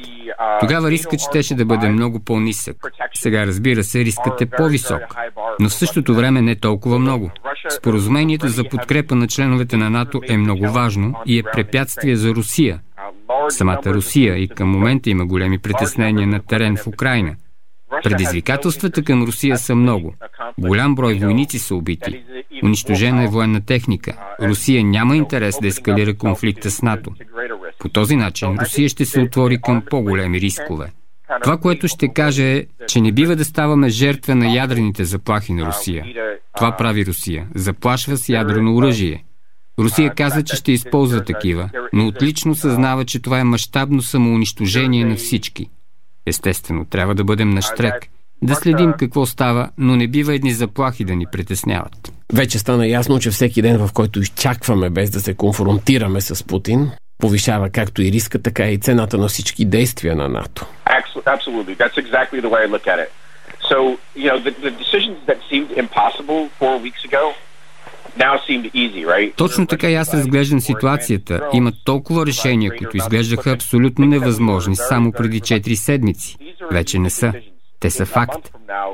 Тогава 0.59 0.91
рискът 0.91 1.19
щеше 1.19 1.55
да 1.55 1.65
бъде 1.65 1.89
много 1.89 2.19
по-нисък. 2.19 2.77
Сега, 3.13 3.45
разбира 3.45 3.83
се, 3.83 4.05
рискът 4.05 4.41
е 4.41 4.45
по-висок, 4.45 5.01
но 5.59 5.69
в 5.69 5.74
същото 5.74 6.15
време 6.15 6.41
не 6.41 6.55
толкова 6.55 7.00
много. 7.00 7.31
Споразумението 7.69 8.48
за 8.48 8.63
подкрепа 8.63 9.15
на 9.15 9.27
членовете 9.27 9.77
на 9.77 9.89
НАТО 9.89 10.21
е 10.29 10.38
много 10.38 10.69
важно 10.69 11.13
и 11.25 11.39
е 11.39 11.43
препятствие 11.43 12.15
за 12.15 12.29
Русия– 12.29 12.79
Самата 13.50 13.86
Русия 13.86 14.38
и 14.38 14.48
към 14.48 14.69
момента 14.69 15.09
има 15.09 15.25
големи 15.25 15.57
притеснения 15.57 16.27
на 16.27 16.39
терен 16.39 16.77
в 16.77 16.88
Украина. 16.88 17.36
Предизвикателствата 18.03 19.03
към 19.03 19.24
Русия 19.24 19.57
са 19.57 19.75
много. 19.75 20.15
Голям 20.57 20.95
брой 20.95 21.13
войници 21.13 21.59
са 21.59 21.75
убити. 21.75 22.24
Унищожена 22.63 23.24
е 23.24 23.27
военна 23.27 23.65
техника. 23.65 24.36
Русия 24.41 24.83
няма 24.83 25.15
интерес 25.15 25.55
да 25.62 25.67
ескалира 25.67 26.17
конфликта 26.17 26.71
с 26.71 26.81
НАТО. 26.81 27.12
По 27.79 27.89
този 27.89 28.15
начин 28.15 28.57
Русия 28.62 28.89
ще 28.89 29.05
се 29.05 29.21
отвори 29.21 29.62
към 29.62 29.83
по-големи 29.89 30.41
рискове. 30.41 30.91
Това, 31.43 31.57
което 31.57 31.88
ще 31.88 32.13
каже 32.13 32.57
е, 32.57 32.65
че 32.88 33.01
не 33.01 33.12
бива 33.12 33.36
да 33.36 33.45
ставаме 33.45 33.89
жертва 33.89 34.36
на 34.36 34.53
ядрените 34.55 35.05
заплахи 35.05 35.53
на 35.53 35.65
Русия. 35.65 36.05
Това 36.55 36.77
прави 36.77 37.05
Русия. 37.05 37.48
Заплашва 37.55 38.17
с 38.17 38.29
ядрено 38.29 38.75
оръжие. 38.75 39.24
Русия 39.79 40.13
каза, 40.15 40.43
че 40.43 40.55
ще 40.55 40.71
използва 40.71 41.24
такива, 41.24 41.69
но 41.93 42.07
отлично 42.07 42.55
съзнава, 42.55 43.05
че 43.05 43.21
това 43.21 43.39
е 43.39 43.43
мащабно 43.43 44.01
самоунищожение 44.01 45.05
на 45.05 45.15
всички. 45.15 45.69
Естествено, 46.25 46.86
трябва 46.86 47.15
да 47.15 47.24
бъдем 47.24 47.50
на 47.50 47.62
штрек, 47.62 48.07
да 48.41 48.55
следим 48.55 48.93
какво 49.00 49.25
става, 49.25 49.69
но 49.77 49.95
не 49.95 50.07
бива 50.07 50.36
едни 50.36 50.51
заплахи 50.51 51.03
да 51.03 51.15
ни 51.15 51.25
притесняват. 51.31 52.13
Вече 52.33 52.59
стана 52.59 52.88
ясно, 52.88 53.19
че 53.19 53.29
всеки 53.29 53.62
ден, 53.62 53.88
в 53.88 53.93
който 53.93 54.19
изчакваме 54.19 54.89
без 54.89 55.09
да 55.09 55.19
се 55.19 55.33
конфронтираме 55.33 56.21
с 56.21 56.43
Путин, 56.43 56.91
повишава 57.17 57.69
както 57.69 58.01
и 58.01 58.12
риска, 58.12 58.41
така 58.41 58.67
и 58.67 58.77
цената 58.77 59.17
на 59.17 59.27
всички 59.27 59.65
действия 59.65 60.15
на 60.15 60.29
НАТО. 60.29 60.65
Absolutely. 60.86 61.89
Точно 69.35 69.67
така 69.67 69.89
и 69.89 69.95
аз 69.95 70.13
разглеждам 70.13 70.59
ситуацията. 70.59 71.41
Има 71.53 71.71
толкова 71.85 72.25
решения, 72.25 72.71
които 72.77 72.97
изглеждаха 72.97 73.51
абсолютно 73.51 74.05
невъзможни 74.05 74.75
само 74.75 75.11
преди 75.11 75.41
4 75.41 75.73
седмици. 75.73 76.35
Вече 76.71 76.99
не 76.99 77.09
са. 77.09 77.33
Те 77.79 77.89
са 77.89 78.05
факт. 78.05 78.51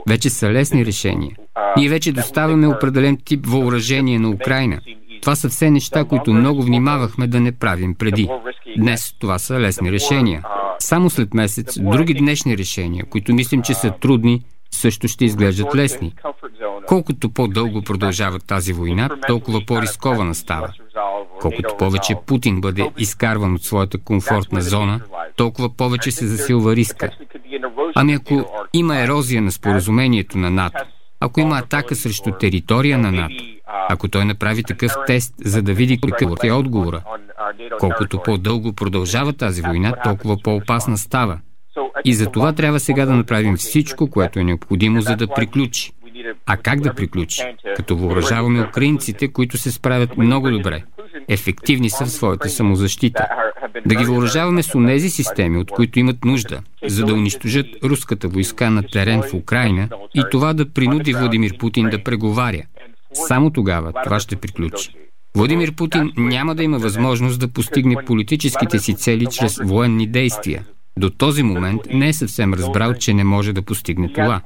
Вече 0.10 0.29
са 0.29 0.50
лесни 0.51 0.86
решения. 0.86 1.36
Ние 1.77 1.89
вече 1.89 2.12
доставяме 2.12 2.67
определен 2.67 3.17
тип 3.25 3.46
въоръжение 3.48 4.20
на 4.20 4.29
Украина. 4.29 4.79
Това 5.22 5.36
са 5.36 5.50
все 5.50 5.70
неща, 5.70 6.03
които 6.03 6.34
много 6.34 6.63
внимавахме 6.63 7.27
да 7.27 7.39
не 7.39 7.51
правим 7.51 7.96
преди. 7.96 8.29
Днес 8.77 9.13
това 9.20 9.39
са 9.39 9.60
лесни 9.60 9.91
решения. 9.91 10.44
Само 10.79 11.10
след 11.10 11.34
месец 11.34 11.79
други 11.79 12.13
днешни 12.13 12.58
решения, 12.58 13.05
които 13.05 13.34
мислим, 13.34 13.62
че 13.62 13.74
са 13.74 13.91
трудни, 14.01 14.41
също 14.75 15.08
ще 15.08 15.25
изглеждат 15.25 15.75
лесни. 15.75 16.13
Колкото 16.88 17.29
по-дълго 17.29 17.82
продължава 17.82 18.39
тази 18.39 18.74
война, 18.74 19.10
толкова 19.27 19.62
по-рискована 19.67 20.36
става. 20.36 20.70
Колкото 21.41 21.77
повече 21.77 22.15
Путин 22.25 22.62
бъде 22.62 22.91
изкарван 22.98 23.53
от 23.53 23.63
своята 23.63 23.98
комфортна 23.98 24.62
зона, 24.62 25.01
толкова 25.36 25.70
повече 25.70 26.12
се 26.12 26.27
засилва 26.27 26.75
риска. 26.75 27.10
Ами 27.96 28.13
ако 28.13 28.46
има 28.74 28.98
ерозия 29.00 29.41
на 29.41 29.51
споразумението 29.51 30.38
на 30.38 30.50
НАТО, 30.50 30.84
ако 31.20 31.39
има 31.39 31.58
атака 31.58 31.96
срещу 31.96 32.32
територия 32.32 32.98
на 32.98 33.12
НАТО, 33.12 33.36
ако 33.89 34.08
той 34.08 34.25
направи 34.25 34.63
такъв 34.63 34.91
тест, 35.08 35.34
за 35.46 35.62
да 35.62 35.74
види 35.74 36.00
какъв 36.01 36.44
е 36.44 36.51
отговора, 36.51 37.03
колкото 37.79 38.22
по-дълго 38.25 38.74
продължава 38.74 39.34
тази 39.34 39.62
война, 39.62 39.94
толкова 40.03 40.38
по-опасна 40.44 40.98
става. 40.98 41.39
И 42.05 42.13
за 42.13 42.31
това 42.31 42.53
трябва 42.53 42.79
сега 42.79 43.05
да 43.05 43.15
направим 43.15 43.57
всичко, 43.57 44.09
което 44.09 44.39
е 44.39 44.43
необходимо, 44.43 45.01
за 45.01 45.15
да 45.15 45.27
приключи. 45.27 45.91
А 46.45 46.57
как 46.57 46.81
да 46.81 46.93
приключи? 46.93 47.41
Като 47.75 47.97
въоръжаваме 47.97 48.62
украинците, 48.62 49.27
които 49.27 49.57
се 49.57 49.71
справят 49.71 50.17
много 50.17 50.51
добре. 50.51 50.83
Ефективни 51.27 51.89
са 51.89 52.05
в 52.05 52.12
своята 52.12 52.50
самозащита. 52.50 53.27
Да 53.85 53.95
ги 53.95 54.05
въоръжаваме 54.05 54.63
с 54.63 54.75
онези 54.75 55.09
системи, 55.09 55.57
от 55.57 55.71
които 55.71 56.00
имат 56.00 56.25
нужда, 56.25 56.62
за 56.85 57.05
да 57.05 57.13
унищожат 57.13 57.65
руската 57.83 58.27
войска 58.27 58.69
на 58.69 58.83
терен 58.83 59.21
в 59.21 59.33
Украина 59.33 59.89
и 60.15 60.24
това 60.31 60.53
да 60.53 60.69
принуди 60.69 61.13
Владимир 61.13 61.57
Путин 61.57 61.89
да 61.89 62.03
преговаря. 62.03 62.63
Само 63.13 63.50
тогава 63.50 63.93
това 64.03 64.19
ще 64.19 64.35
приключи. 64.35 64.89
Владимир 65.35 65.75
Путин 65.75 66.12
няма 66.17 66.55
да 66.55 66.63
има 66.63 66.79
възможност 66.79 67.39
да 67.39 67.47
постигне 67.47 68.05
политическите 68.05 68.79
си 68.79 68.95
цели 68.95 69.25
чрез 69.31 69.59
военни 69.63 70.07
действия. 70.07 70.63
До 71.00 71.10
този 71.10 71.44
момент 71.44 71.82
не 71.94 72.10
е 72.10 72.14
съвсем 72.14 72.54
разбрал, 72.54 72.94
че 72.94 73.14
не 73.14 73.24
може 73.24 73.54
да 73.54 73.62
постигне 73.62 74.14
това. 74.14 74.42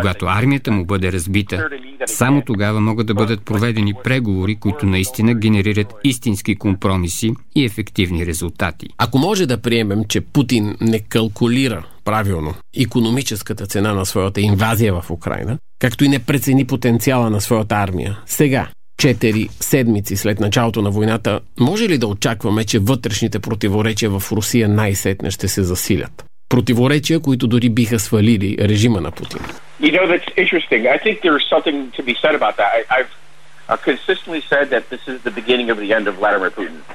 Когато 0.00 0.26
армията 0.26 0.72
му 0.72 0.84
бъде 0.84 1.12
разбита, 1.12 1.68
само 2.06 2.42
тогава 2.42 2.80
могат 2.80 3.06
да 3.06 3.14
бъдат 3.14 3.44
проведени 3.44 3.94
преговори, 4.04 4.56
които 4.56 4.86
наистина 4.86 5.34
генерират 5.34 5.94
истински 6.04 6.56
компромиси 6.56 7.32
и 7.54 7.64
ефективни 7.64 8.26
резултати. 8.26 8.86
Ако 8.98 9.18
може 9.18 9.46
да 9.46 9.60
приемем, 9.60 10.04
че 10.08 10.20
Путин 10.20 10.76
не 10.80 11.00
калкулира 11.00 11.86
правилно 12.04 12.54
економическата 12.80 13.66
цена 13.66 13.94
на 13.94 14.06
своята 14.06 14.40
инвазия 14.40 15.00
в 15.00 15.10
Украина, 15.10 15.58
както 15.78 16.04
и 16.04 16.08
не 16.08 16.18
прецени 16.18 16.64
потенциала 16.64 17.30
на 17.30 17.40
своята 17.40 17.74
армия, 17.74 18.18
сега, 18.26 18.68
четири 18.98 19.48
седмици 19.60 20.16
след 20.16 20.40
началото 20.40 20.82
на 20.82 20.90
войната, 20.90 21.40
може 21.60 21.88
ли 21.88 21.98
да 21.98 22.06
очакваме, 22.06 22.64
че 22.64 22.78
вътрешните 22.78 23.38
противоречия 23.38 24.10
в 24.10 24.32
Русия 24.32 24.68
най-сетне 24.68 25.30
ще 25.30 25.48
се 25.48 25.62
засилят? 25.62 26.24
Противоречия, 26.48 27.20
които 27.20 27.46
дори 27.46 27.70
биха 27.70 27.98
свалили 27.98 28.56
режима 28.60 29.00
на 29.00 29.10
Путин. 29.10 29.40
You 29.82 29.92
know, 29.96 30.06
that's 30.12 30.28
interesting. 30.44 30.80
I 30.96 30.98
think 31.04 31.14
there's 31.26 31.46
something 31.54 31.76
to 31.96 32.02
be 32.10 32.14
said 32.22 32.34
about 32.40 32.54
that. 32.60 32.70
I, 32.76 32.80
I've 32.98 33.10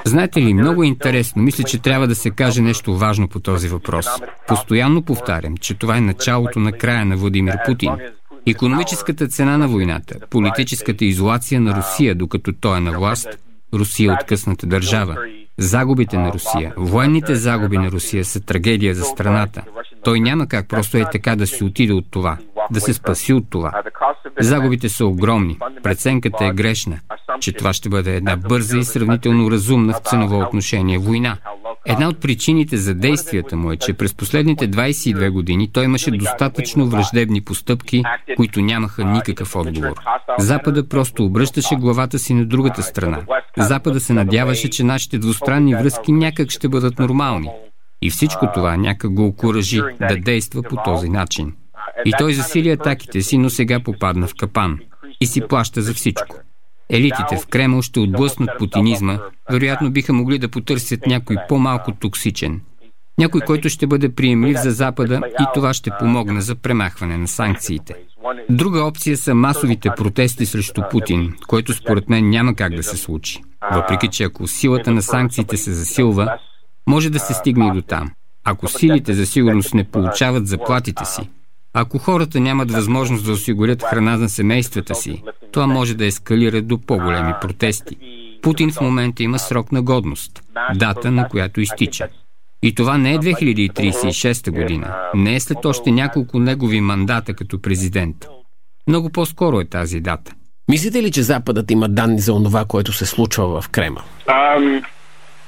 Знаете 0.06 0.42
ли, 0.42 0.54
много 0.54 0.84
интересно. 0.84 1.42
Мисля, 1.42 1.64
че 1.64 1.82
трябва 1.82 2.08
да 2.08 2.16
се 2.16 2.32
каже 2.32 2.62
нещо 2.62 2.98
важно 2.98 3.28
по 3.28 3.40
този 3.40 3.68
въпрос. 3.68 4.06
Постоянно 4.48 5.02
повтарям, 5.02 5.58
че 5.58 5.74
това 5.74 5.98
е 5.98 6.02
началото 6.02 6.60
на 6.60 6.72
края 6.72 7.06
на 7.06 7.18
Владимир 7.18 7.58
Путин. 7.66 7.92
Економическата 8.50 9.28
цена 9.28 9.58
на 9.58 9.68
войната, 9.68 10.16
политическата 10.30 11.06
изолация 11.06 11.62
на 11.62 11.78
Русия, 11.78 12.16
докато 12.16 12.54
той 12.54 12.78
е 12.78 12.82
на 12.82 12.92
власт, 12.92 13.28
Русия 13.74 14.12
е 14.12 14.14
откъсната 14.14 14.68
държава, 14.68 15.18
загубите 15.58 16.18
на 16.18 16.34
Русия, 16.34 16.74
военните 16.78 17.36
загуби 17.36 17.78
на 17.78 17.92
Русия 17.92 18.26
са 18.26 18.40
трагедия 18.40 18.96
за 18.96 19.04
страната. 19.04 19.64
Той 20.04 20.20
няма 20.20 20.48
как 20.48 20.68
просто 20.68 20.98
е 20.98 21.06
така 21.12 21.36
да 21.36 21.48
си 21.48 21.64
отиде 21.64 21.94
от 21.94 22.06
това, 22.12 22.38
да 22.72 22.82
се 22.82 22.94
спаси 22.94 23.34
от 23.34 23.50
това. 23.50 23.82
Загубите 24.40 24.90
са 24.90 25.06
огромни. 25.06 25.58
Преценката 25.84 26.46
е 26.46 26.52
грешна, 26.52 27.00
че 27.40 27.54
това 27.54 27.74
ще 27.74 27.90
бъде 27.90 28.16
една 28.16 28.36
бърза 28.36 28.78
и 28.78 28.84
сравнително 28.84 29.52
разумна 29.52 29.94
в 29.94 30.10
ценово 30.10 30.40
отношение 30.40 30.98
война. 30.98 31.38
Една 31.86 32.08
от 32.08 32.20
причините 32.22 32.78
за 32.78 32.94
действията 32.94 33.56
му 33.56 33.72
е, 33.72 33.78
че 33.78 33.94
през 33.94 34.14
последните 34.14 34.72
22 34.72 35.30
години 35.30 35.72
той 35.72 35.86
имаше 35.86 36.12
достатъчно 36.12 36.88
враждебни 36.88 37.42
постъпки, 37.42 38.04
които 38.36 38.62
нямаха 38.62 39.06
никакъв 39.06 39.56
отговор. 39.56 39.94
Запада 40.40 40.88
просто 40.88 41.26
обръщаше 41.26 41.76
главата 41.76 42.20
си 42.20 42.34
на 42.34 42.46
другата 42.46 42.84
страна. 42.84 43.24
Запада 43.58 44.00
се 44.00 44.14
надяваше, 44.14 44.70
че 44.70 44.84
нашите 44.84 45.18
двустранни 45.18 45.76
връзки 45.76 46.12
някак 46.12 46.50
ще 46.50 46.70
бъдат 46.70 47.00
нормални. 47.00 47.50
И 48.02 48.10
всичко 48.10 48.48
това 48.54 48.78
някак 48.78 49.14
го 49.14 49.26
окоръжи 49.26 49.82
да 50.00 50.18
действа 50.18 50.64
по 50.64 50.76
този 50.76 51.10
начин. 51.10 51.54
И 52.06 52.12
той 52.18 52.34
засили 52.34 52.70
атаките 52.70 53.22
си, 53.22 53.38
но 53.38 53.50
сега 53.50 53.80
попадна 53.80 54.28
в 54.28 54.34
капан. 54.40 54.80
И 55.22 55.26
си 55.26 55.42
плаща 55.42 55.82
за 55.82 55.94
всичко. 55.94 56.38
Елитите 56.90 57.38
в 57.38 57.48
Кремъл 57.48 57.82
ще 57.82 58.00
отблъснат 58.00 58.50
путинизма, 58.60 59.20
вероятно 59.52 59.92
биха 59.92 60.14
могли 60.14 60.40
да 60.40 60.50
потърсят 60.50 61.06
някой 61.08 61.38
по-малко 61.50 61.92
токсичен. 61.92 62.62
Някой, 63.18 63.42
който 63.42 63.70
ще 63.70 63.88
бъде 63.88 64.16
приемлив 64.16 64.58
за 64.58 64.72
Запада 64.72 65.22
и 65.42 65.44
това 65.54 65.74
ще 65.74 65.92
помогне 66.00 66.42
за 66.42 66.56
премахване 66.56 67.18
на 67.18 67.28
санкциите. 67.28 67.94
Друга 68.50 68.84
опция 68.84 69.18
са 69.18 69.36
масовите 69.36 69.90
протести 69.98 70.46
срещу 70.46 70.82
Путин, 70.92 71.34
което 71.48 71.74
според 71.74 72.10
мен 72.10 72.30
няма 72.30 72.56
как 72.56 72.76
да 72.76 72.84
се 72.84 72.98
случи. 72.98 73.40
Въпреки, 73.74 74.08
че 74.08 74.24
ако 74.24 74.48
силата 74.48 74.92
на 74.92 75.02
санкциите 75.02 75.58
се 75.58 75.74
засилва, 75.74 76.38
може 76.88 77.10
да 77.10 77.20
се 77.20 77.34
стигне 77.34 77.72
до 77.72 77.82
там. 77.82 78.12
Ако 78.44 78.68
силите 78.68 79.14
за 79.14 79.26
сигурност 79.26 79.74
не 79.74 79.84
получават 79.84 80.48
заплатите 80.48 81.06
си, 81.06 81.30
ако 81.74 81.98
хората 81.98 82.40
нямат 82.40 82.72
възможност 82.72 83.26
да 83.26 83.32
осигурят 83.32 83.84
храна 83.84 84.18
на 84.18 84.30
семействата 84.30 84.96
си, 84.96 85.24
това 85.52 85.68
може 85.68 85.94
да 85.96 86.06
ескалира 86.06 86.62
до 86.62 86.78
по-големи 86.78 87.34
протести. 87.42 87.98
Путин 88.42 88.72
в 88.72 88.82
момента 88.82 89.24
има 89.24 89.40
срок 89.40 89.72
на 89.72 89.82
годност, 89.82 90.42
дата 90.76 91.12
на 91.12 91.28
която 91.30 91.62
изтича. 91.62 92.08
И 92.64 92.76
това 92.76 92.98
не 92.98 93.14
е 93.14 93.18
2036 93.18 94.52
година, 94.52 94.96
не 95.16 95.36
е 95.36 95.40
след 95.40 95.66
още 95.66 95.92
няколко 95.92 96.40
негови 96.40 96.82
мандата 96.82 97.34
като 97.34 97.62
президент. 97.62 98.16
Много 98.88 99.10
по-скоро 99.10 99.60
е 99.60 99.66
тази 99.66 100.00
дата. 100.00 100.32
Мислите 100.70 101.04
ли, 101.04 101.12
че 101.12 101.24
Западът 101.24 101.72
има 101.72 101.90
данни 101.90 102.20
за 102.20 102.34
онова, 102.34 102.66
което 102.66 102.94
се 102.94 103.06
случва 103.06 103.62
в 103.62 103.70
Крема? 103.70 104.04
Um, 104.28 104.84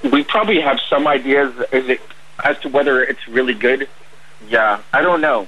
we 0.03 0.23
probably 0.23 0.59
have 0.69 0.79
some 0.93 1.05
ideas 1.17 1.49
as 2.49 2.55
to 2.63 2.67
whether 2.75 2.95
it's 3.11 3.25
really 3.37 3.57
good. 3.67 3.87
Yeah, 4.49 4.77
I 4.93 5.01
don't 5.05 5.21
know. 5.27 5.45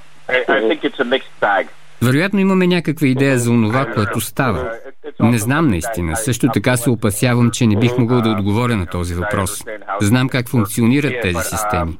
Вероятно 2.01 2.39
имаме 2.39 2.67
някаква 2.67 3.07
идея 3.07 3.39
за 3.39 3.51
онова, 3.51 3.85
което 3.85 4.21
става. 4.21 4.71
Не 5.19 5.37
знам 5.37 5.67
наистина. 5.67 6.15
Също 6.15 6.47
така 6.53 6.77
се 6.77 6.89
опасявам, 6.89 7.51
че 7.51 7.67
не 7.67 7.75
бих 7.75 7.97
могъл 7.97 8.21
да 8.21 8.29
отговоря 8.29 8.75
на 8.75 8.85
този 8.85 9.13
въпрос. 9.13 9.63
Знам 10.01 10.29
как 10.29 10.49
функционират 10.49 11.13
тези 11.21 11.39
системи. 11.43 11.97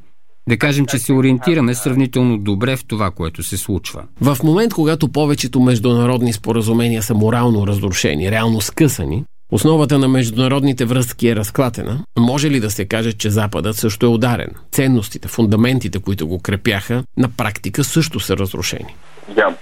Да 0.50 0.58
кажем, 0.58 0.86
че 0.86 0.98
се 0.98 1.14
ориентираме 1.14 1.76
сравнително 1.76 2.38
добре 2.38 2.76
в 2.76 2.86
това, 2.86 3.12
което 3.12 3.44
се 3.44 3.58
случва. 3.58 4.04
В 4.22 4.38
момент, 4.44 4.74
когато 4.74 5.08
повечето 5.08 5.60
международни 5.60 6.34
споразумения 6.34 7.04
са 7.04 7.14
морално 7.14 7.68
разрушени, 7.68 8.32
реално 8.32 8.62
скъсани, 8.62 9.24
Основата 9.54 10.00
на 10.00 10.08
международните 10.08 10.86
връзки 10.86 11.28
е 11.28 11.36
разклатена. 11.36 12.00
Може 12.18 12.50
ли 12.50 12.60
да 12.60 12.72
се 12.72 12.86
каже, 12.86 13.14
че 13.14 13.30
Западът 13.30 13.76
също 13.76 14.06
е 14.06 14.10
ударен? 14.10 14.50
Ценностите, 14.72 15.28
фундаментите, 15.28 16.00
които 16.00 16.28
го 16.28 16.42
крепяха, 16.42 17.04
на 17.18 17.30
практика 17.38 17.84
също 17.84 18.20
са 18.20 18.38
разрушени. 18.38 18.96
Yeah. 19.32 19.56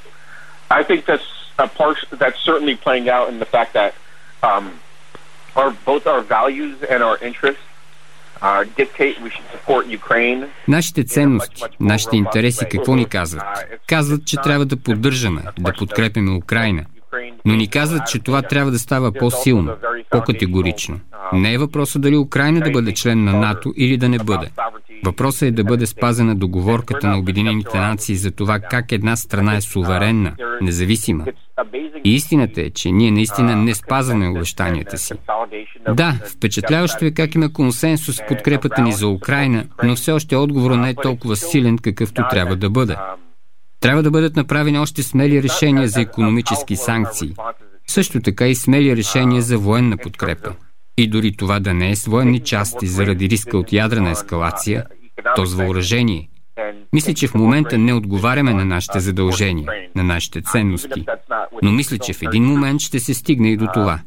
I 0.70 0.84
think 0.90 1.06
that's 1.06 1.28
a 1.58 1.68
part 1.80 1.98
that's 2.22 2.40
certainly 2.50 2.76
playing 2.86 3.08
out 3.18 3.28
in 3.34 3.38
the 3.44 3.50
fact 3.56 3.72
that 3.80 3.92
um, 4.50 4.66
our, 5.60 5.70
both 5.92 6.04
our 6.14 6.22
values 6.38 6.76
and 6.92 7.00
our 7.08 7.18
interests 7.30 7.66
Нашите 10.68 11.04
ценности, 11.04 11.64
нашите 11.80 12.16
интереси 12.16 12.66
какво 12.72 12.96
ни 12.96 13.06
казват? 13.06 13.44
Казват, 13.88 14.26
че 14.26 14.38
трябва 14.38 14.66
да 14.66 14.78
поддържаме, 14.78 15.42
да 15.60 15.74
подкрепяме 15.74 16.32
Украина, 16.32 16.86
но 17.46 17.56
ни 17.56 17.68
казват, 17.68 18.08
че 18.08 18.20
това 18.20 18.42
трябва 18.42 18.72
да 18.72 18.80
става 18.80 19.12
по-силно, 19.12 19.74
по-категорично. 20.10 21.00
Не 21.34 21.54
е 21.54 21.58
въпросът 21.58 22.02
дали 22.02 22.18
Украина 22.18 22.60
да 22.60 22.72
бъде 22.72 22.94
член 22.94 23.24
на 23.24 23.34
НАТО 23.34 23.74
или 23.78 23.98
да 23.98 24.10
не 24.10 24.18
бъде. 24.18 24.50
Въпросът 25.06 25.42
е 25.42 25.52
да 25.52 25.64
бъде 25.64 25.86
спазена 25.86 26.36
договорката 26.36 27.08
на 27.08 27.20
Обединените 27.20 27.80
нации 27.80 28.16
за 28.16 28.32
това 28.32 28.60
как 28.60 28.92
една 28.92 29.16
страна 29.16 29.56
е 29.56 29.62
суверенна, 29.62 30.34
независима 30.62 31.26
И 32.04 32.16
истината 32.16 32.62
е, 32.62 32.70
че 32.70 32.92
ние 32.92 33.12
наистина 33.12 33.56
не 33.56 33.76
спазваме 33.76 34.30
обещанията 34.30 34.98
си. 34.98 35.14
Да, 35.94 36.14
впечатляващо 36.38 37.06
е 37.06 37.12
как 37.12 37.36
има 37.36 37.54
консенсус 37.54 38.22
в 38.22 38.28
подкрепата 38.28 38.82
ни 38.82 38.92
за 38.92 39.08
Украина, 39.08 39.64
но 39.84 39.96
все 39.96 40.12
още 40.12 40.36
отговорът 40.36 40.80
не 40.80 40.90
е 40.90 40.96
толкова 40.96 41.36
силен, 41.36 41.78
какъвто 41.78 42.24
трябва 42.30 42.56
да 42.56 42.70
бъде. 42.70 42.96
Трябва 43.82 44.04
да 44.04 44.12
бъдат 44.12 44.36
направени 44.36 44.80
още 44.80 45.04
смели 45.04 45.44
решения 45.44 45.88
за 45.88 46.02
економически 46.02 46.76
санкции. 46.76 47.34
Също 47.88 48.22
така 48.22 48.48
и 48.48 48.56
смели 48.56 48.96
решения 48.96 49.42
за 49.42 49.58
военна 49.58 49.98
подкрепа. 49.98 50.54
И 50.98 51.08
дори 51.08 51.36
това 51.38 51.60
да 51.60 51.74
не 51.74 51.92
е 51.92 51.96
с 51.96 52.06
военни 52.06 52.40
части 52.40 52.88
заради 52.88 53.30
риска 53.30 53.58
от 53.58 53.74
ядрена 53.74 54.12
ескалация, 54.12 54.86
то 55.36 55.46
с 55.46 55.54
въоръжение. 55.54 56.30
Мисля, 56.94 57.14
че 57.14 57.28
в 57.28 57.36
момента 57.36 57.78
не 57.78 57.94
отговаряме 57.94 58.54
на 58.54 58.66
нашите 58.66 59.00
задължения, 59.00 59.70
на 59.96 60.04
нашите 60.04 60.42
ценности. 60.42 61.06
Но 61.62 61.72
мисля, 61.72 61.98
че 61.98 62.14
в 62.14 62.22
един 62.22 62.44
момент 62.44 62.82
ще 62.82 63.00
се 63.00 63.14
стигне 63.14 63.52
и 63.52 63.58
до 63.58 63.68
това. 63.74 64.00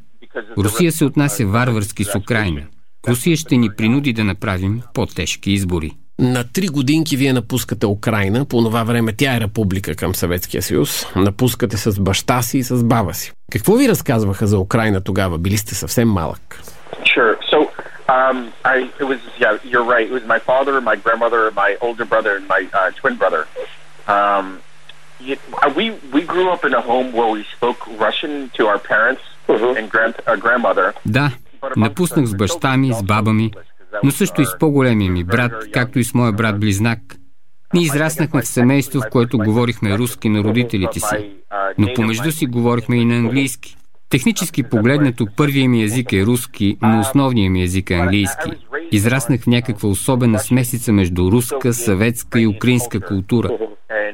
Русия 0.59 0.93
се 0.93 1.05
отнася 1.05 1.47
варварски 1.47 2.05
с 2.05 2.19
Украина. 2.19 2.63
Русия 3.09 3.37
ще 3.37 3.57
ни 3.57 3.71
принуди 3.77 4.13
да 4.13 4.25
направим 4.25 4.83
по-тежки 4.95 5.53
избори. 5.53 5.93
На 6.19 6.45
три 6.45 6.69
годинки 6.69 7.17
вие 7.17 7.33
напускате 7.33 7.87
Украина, 7.87 8.45
по 8.45 8.63
това 8.63 8.83
време 8.83 9.13
тя 9.13 9.37
е 9.37 9.41
република 9.41 9.95
към 9.95 10.15
Съветския 10.15 10.63
съюз. 10.63 11.07
Напускате 11.17 11.77
с 11.77 12.01
баща 12.01 12.43
си 12.43 12.59
и 12.59 12.63
с 12.63 12.85
баба 12.85 13.15
си. 13.15 13.33
Какво 13.53 13.75
ви 13.77 13.89
разказваха 13.89 14.47
за 14.47 14.59
Украина 14.59 15.01
тогава? 15.01 15.39
Били 15.39 15.57
сте 15.57 15.75
съвсем 15.75 16.09
малък. 16.09 16.61
Sure. 17.15 17.35
So, 17.53 17.59
um, 18.09 18.37
I, 18.75 18.77
it 19.03 19.07
was, 19.13 19.21
yeah, 19.43 19.53
you're 19.73 19.89
right. 19.95 20.07
It 20.11 20.15
was 20.19 20.27
my 20.35 20.41
father, 20.51 20.75
my 20.93 20.97
grandmother, 21.05 21.41
my 21.65 21.71
older 21.87 22.07
brother, 22.13 22.33
and 22.39 22.47
my 22.55 22.63
uh, 22.79 22.91
twin 23.01 23.15
brother. 23.23 23.43
Um, 24.17 24.45
we, 25.79 25.85
we 26.17 26.23
grew 26.33 26.49
up 26.55 26.63
in 26.69 26.73
a 26.81 26.83
home 26.91 27.09
where 27.19 27.31
we 27.37 27.43
spoke 27.57 27.81
Russian 28.07 28.33
to 28.57 28.63
our 28.71 28.81
parents 28.93 29.23
uh-huh. 29.49 29.79
and 29.79 29.85
grand, 29.95 30.15
uh, 30.27 30.37
grandmother. 30.45 30.93
Да, 31.07 31.31
напуснах 31.77 32.27
с 32.27 32.35
баща 32.35 32.77
ми, 32.77 32.93
с 32.93 33.03
баба 33.03 33.33
ми, 33.33 33.51
но 34.03 34.11
също 34.11 34.43
и 34.43 34.47
с 34.47 34.59
по-големия 34.59 35.11
ми 35.11 35.25
брат, 35.25 35.53
както 35.73 35.99
и 35.99 36.05
с 36.05 36.15
моя 36.15 36.33
брат-близнак. 36.33 37.01
Ние 37.75 37.85
израснахме 37.85 38.43
в 38.43 38.47
семейство, 38.49 39.01
в 39.01 39.11
което 39.11 39.39
говорихме 39.39 39.99
руски 39.99 40.29
на 40.29 40.45
родителите 40.45 41.01
си, 41.01 41.31
но 41.79 41.89
помежду 41.95 42.33
си 42.33 42.47
говорихме 42.47 42.97
и 42.97 43.05
на 43.05 43.17
английски. 43.17 43.77
Технически 44.11 44.63
погледнато, 44.63 45.27
първият 45.37 45.71
ми 45.71 45.83
език 45.83 46.13
е 46.13 46.27
руски, 46.27 46.77
но 46.83 47.01
основният 47.01 47.53
ми 47.53 47.63
език 47.63 47.91
е 47.91 47.95
английски. 47.95 48.51
Израснах 48.93 49.41
в 49.41 49.47
някаква 49.47 49.89
особена 49.89 50.39
смесица 50.39 50.93
между 50.93 51.33
руска, 51.33 51.75
съветска 51.75 52.41
и 52.41 52.47
украинска 52.47 53.01
култура. 53.01 53.49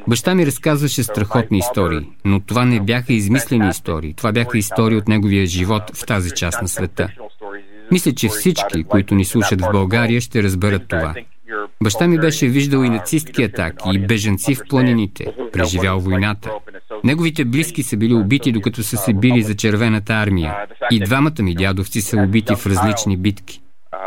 Баща 0.08 0.34
ми 0.34 0.46
разказваше 0.46 1.02
страхотни 1.02 1.58
истории, 1.58 2.08
но 2.24 2.40
това 2.40 2.64
не 2.64 2.80
бяха 2.80 3.12
измислени 3.12 3.68
истории. 3.68 4.14
Това 4.14 4.32
бяха 4.32 4.58
истории 4.58 4.96
от 4.96 5.08
неговия 5.08 5.46
живот 5.46 5.82
в 5.94 6.06
тази 6.06 6.30
част 6.30 6.62
на 6.62 6.68
света. 6.68 7.08
Мисля, 7.92 8.12
че 8.12 8.28
всички, 8.28 8.84
които 8.84 9.14
ни 9.14 9.24
слушат 9.24 9.60
в 9.60 9.72
България, 9.72 10.20
ще 10.20 10.42
разберат 10.42 10.82
това. 10.88 11.14
Баща 11.82 12.08
ми 12.08 12.18
беше 12.18 12.48
виждал 12.48 12.84
и 12.84 12.90
нацистки 12.90 13.42
атаки, 13.42 13.88
и 13.94 13.98
бежанци 13.98 14.54
в 14.54 14.60
планините, 14.68 15.26
преживял 15.52 16.00
войната. 16.00 16.50
Неговите 17.04 17.44
близки 17.44 17.82
са 17.82 17.96
били 17.96 18.14
убити, 18.14 18.52
докато 18.52 18.82
са 18.82 18.96
се 18.96 19.12
били 19.14 19.42
за 19.42 19.54
червената 19.54 20.12
армия. 20.12 20.56
И 20.90 21.00
двамата 21.00 21.42
ми 21.42 21.54
дядовци 21.54 22.00
са 22.00 22.16
убити 22.16 22.54
в 22.56 22.66
различни 22.66 23.16
битки. 23.16 23.60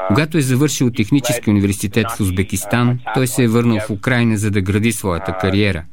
Когато 0.07 0.37
е 0.37 0.41
завършил 0.41 0.91
технически 0.91 1.49
университет 1.49 2.11
в 2.11 2.19
Узбекистан, 2.19 2.99
той 3.13 3.27
се 3.27 3.43
е 3.43 3.47
върнал 3.47 3.79
в 3.79 3.89
Украина, 3.89 4.37
за 4.37 4.51
да 4.51 4.61
гради 4.61 4.91
своята 4.91 5.37
кариера. 5.37 5.83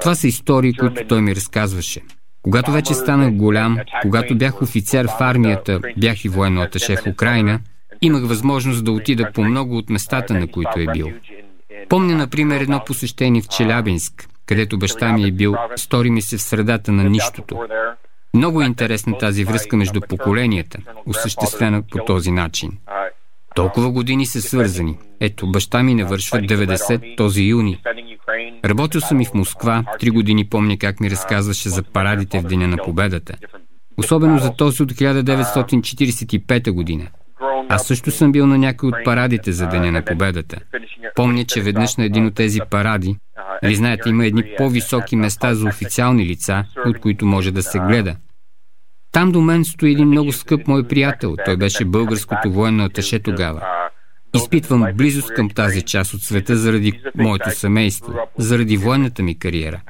Това 0.00 0.14
са 0.14 0.28
истории, 0.28 0.72
които 0.72 1.06
той 1.08 1.20
ми 1.20 1.36
разказваше. 1.36 2.00
Когато 2.48 2.72
вече 2.72 2.94
станах 2.94 3.34
голям, 3.34 3.78
когато 4.02 4.38
бях 4.38 4.62
офицер 4.62 5.06
в 5.06 5.20
армията, 5.20 5.80
бях 5.96 6.24
и 6.24 6.28
военно 6.28 6.62
аташе 6.62 6.96
в 6.96 7.06
Украина, 7.06 7.60
имах 8.02 8.22
възможност 8.22 8.84
да 8.84 8.92
отида 8.92 9.30
по 9.34 9.44
много 9.44 9.76
от 9.76 9.90
местата, 9.90 10.34
на 10.34 10.46
които 10.46 10.80
е 10.80 10.86
бил. 10.92 11.08
Помня, 11.88 12.16
например, 12.16 12.60
едно 12.60 12.82
посещение 12.86 13.42
в 13.42 13.48
Челябинск, 13.48 14.28
където 14.46 14.78
баща 14.78 15.12
ми 15.12 15.28
е 15.28 15.32
бил, 15.32 15.54
стори 15.76 16.10
ми 16.10 16.22
се 16.22 16.36
в 16.36 16.42
средата 16.42 16.92
на 16.92 17.04
нищото. 17.04 17.58
Много 18.34 18.62
е 18.62 18.66
интересна 18.66 19.18
тази 19.18 19.44
връзка 19.44 19.76
между 19.76 20.00
поколенията, 20.00 20.78
осъществена 21.06 21.82
по 21.82 22.04
този 22.04 22.30
начин. 22.30 22.70
Толкова 23.54 23.90
години 23.90 24.26
са 24.26 24.42
свързани. 24.42 24.98
Ето, 25.20 25.50
баща 25.50 25.82
ми 25.82 25.94
навършва 25.94 26.38
90 26.38 27.16
този 27.16 27.42
юни. 27.42 27.80
Работил 28.64 29.00
съм 29.00 29.20
и 29.20 29.24
в 29.24 29.34
Москва. 29.34 29.84
Три 30.00 30.10
години 30.10 30.48
помня 30.48 30.78
как 30.78 31.00
ми 31.00 31.10
разказваше 31.10 31.68
за 31.68 31.82
парадите 31.82 32.40
в 32.40 32.42
Деня 32.42 32.68
на 32.68 32.76
победата. 32.76 33.34
Особено 33.96 34.38
за 34.38 34.52
този 34.52 34.82
от 34.82 34.92
1945 34.92 36.70
година. 36.70 37.06
Аз 37.68 37.86
също 37.86 38.10
съм 38.10 38.32
бил 38.32 38.46
на 38.46 38.58
някой 38.58 38.88
от 38.88 38.94
парадите 39.04 39.52
за 39.52 39.66
Деня 39.66 39.92
на 39.92 40.02
победата. 40.04 40.56
Помня, 41.14 41.44
че 41.44 41.62
веднъж 41.62 41.96
на 41.96 42.04
един 42.04 42.26
от 42.26 42.34
тези 42.34 42.60
паради, 42.70 43.16
или 43.62 43.74
знаете, 43.74 44.08
има 44.08 44.26
едни 44.26 44.44
по-високи 44.56 45.16
места 45.16 45.54
за 45.54 45.68
официални 45.68 46.26
лица, 46.26 46.64
от 46.86 46.98
които 46.98 47.26
може 47.26 47.50
да 47.50 47.62
се 47.62 47.78
гледа. 47.78 48.16
Там 49.12 49.32
до 49.32 49.40
мен 49.40 49.64
стои 49.64 49.92
един 49.92 50.08
много 50.08 50.32
скъп 50.32 50.68
мой 50.68 50.88
приятел. 50.88 51.36
Той 51.44 51.56
беше 51.56 51.84
българското 51.84 52.50
военно 52.52 52.84
аташе 52.84 53.18
тогава. 53.18 53.77
Изпитвам 54.36 54.86
близост 54.94 55.34
към 55.34 55.50
тази 55.50 55.82
част 55.82 56.14
от 56.14 56.22
света 56.22 56.56
заради 56.56 57.00
моето 57.16 57.50
семейство, 57.50 58.12
заради 58.38 58.76
военната 58.76 59.22
ми 59.22 59.38
кариера. 59.38 59.80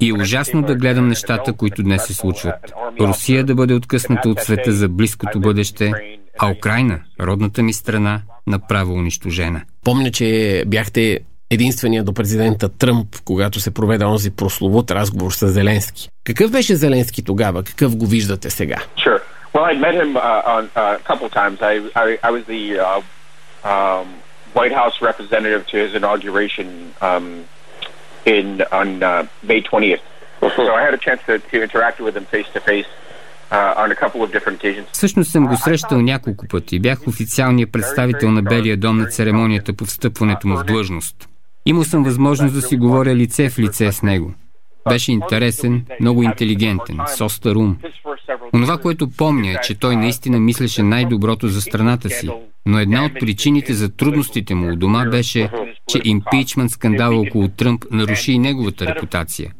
И 0.00 0.08
е 0.08 0.12
ужасно 0.12 0.62
да 0.62 0.74
гледам 0.74 1.08
нещата, 1.08 1.52
които 1.52 1.82
днес 1.82 2.06
се 2.06 2.14
случват. 2.14 2.54
Русия 3.00 3.44
да 3.44 3.54
бъде 3.54 3.74
откъсната 3.74 4.28
от 4.28 4.40
света 4.40 4.72
за 4.72 4.88
близкото 4.88 5.40
бъдеще, 5.40 5.92
а 6.38 6.50
Украина, 6.50 7.00
родната 7.20 7.62
ми 7.62 7.72
страна, 7.72 8.22
направо 8.46 8.94
унищожена. 8.94 9.62
Помня, 9.84 10.10
че 10.10 10.64
бяхте 10.66 11.20
единствения 11.50 12.04
до 12.04 12.12
президента 12.12 12.68
Тръмп, 12.68 13.16
когато 13.24 13.60
се 13.60 13.70
проведе 13.70 14.04
онзи 14.04 14.30
прословут 14.30 14.90
разговор 14.90 15.32
с 15.32 15.48
Зеленски. 15.48 16.08
Какъв 16.24 16.50
беше 16.50 16.76
Зеленски 16.76 17.24
тогава? 17.24 17.62
Какъв 17.62 17.96
го 17.96 18.06
виждате 18.06 18.50
сега? 18.50 18.76
Sure. 18.96 19.20
Well, 19.54 19.66
I 19.72 19.74
met 19.86 19.94
him 20.00 20.12
uh, 20.16 20.56
on 20.56 20.62
uh, 20.74 20.98
a 21.00 21.02
couple 21.08 21.28
times. 21.40 21.58
I, 21.72 21.74
I, 22.04 22.06
I 22.28 22.30
was 22.36 22.42
the 22.54 22.62
uh, 22.86 23.02
um, 23.64 24.06
White 24.52 24.72
House 24.72 25.00
representative 25.00 25.66
to 25.68 25.76
his 25.76 25.94
inauguration 25.94 26.94
um, 27.00 27.44
in 28.24 28.62
on 28.72 29.02
uh, 29.02 29.26
May 29.42 29.62
20th. 29.62 30.00
So 30.40 30.74
I 30.74 30.82
had 30.82 30.94
a 30.94 30.98
chance 30.98 31.20
to, 31.26 31.38
to 31.38 31.62
interact 31.62 32.00
with 32.00 32.16
him 32.16 32.26
face 32.26 32.48
to 32.54 32.60
face. 32.60 32.86
Всъщност 34.92 35.30
съм 35.30 35.46
го 35.46 35.56
срещал 35.56 36.02
няколко 36.02 36.48
пъти. 36.48 36.80
Бях 36.80 37.08
официалният 37.08 37.72
представител 37.72 38.30
на 38.30 38.42
Белия 38.42 38.76
дом 38.76 38.98
на 38.98 39.06
церемонията 39.06 39.72
по 39.72 39.84
встъпването 39.84 40.48
му 40.48 40.56
в 40.56 40.64
длъжност. 40.64 41.28
Имал 41.66 41.84
съм 41.84 42.04
възможност 42.04 42.54
да 42.54 42.62
си 42.62 42.76
говоря 42.76 43.14
лице 43.14 43.50
в 43.50 43.58
лице 43.58 43.92
с 43.92 44.02
него. 44.02 44.34
Беше 44.88 45.12
интересен, 45.12 45.84
много 46.00 46.22
интелигентен, 46.22 46.98
с 47.06 47.24
остър 47.24 47.56
ум. 47.56 47.76
Онова, 48.54 48.78
което 48.78 49.10
помня 49.10 49.50
е, 49.50 49.56
че 49.62 49.74
той 49.74 49.96
наистина 49.96 50.40
мислеше 50.40 50.82
най-доброто 50.82 51.48
за 51.48 51.60
страната 51.60 52.10
си, 52.10 52.30
но 52.66 52.78
една 52.78 53.04
от 53.04 53.12
причините 53.20 53.72
за 53.72 53.96
трудностите 53.96 54.54
му 54.54 54.72
у 54.72 54.76
дома 54.76 55.04
беше, 55.04 55.50
че 55.88 56.00
импичмент 56.04 56.70
скандала 56.70 57.20
около 57.20 57.48
Тръмп 57.48 57.84
наруши 57.90 58.32
и 58.32 58.38
неговата 58.38 58.86
репутация. 58.86 59.52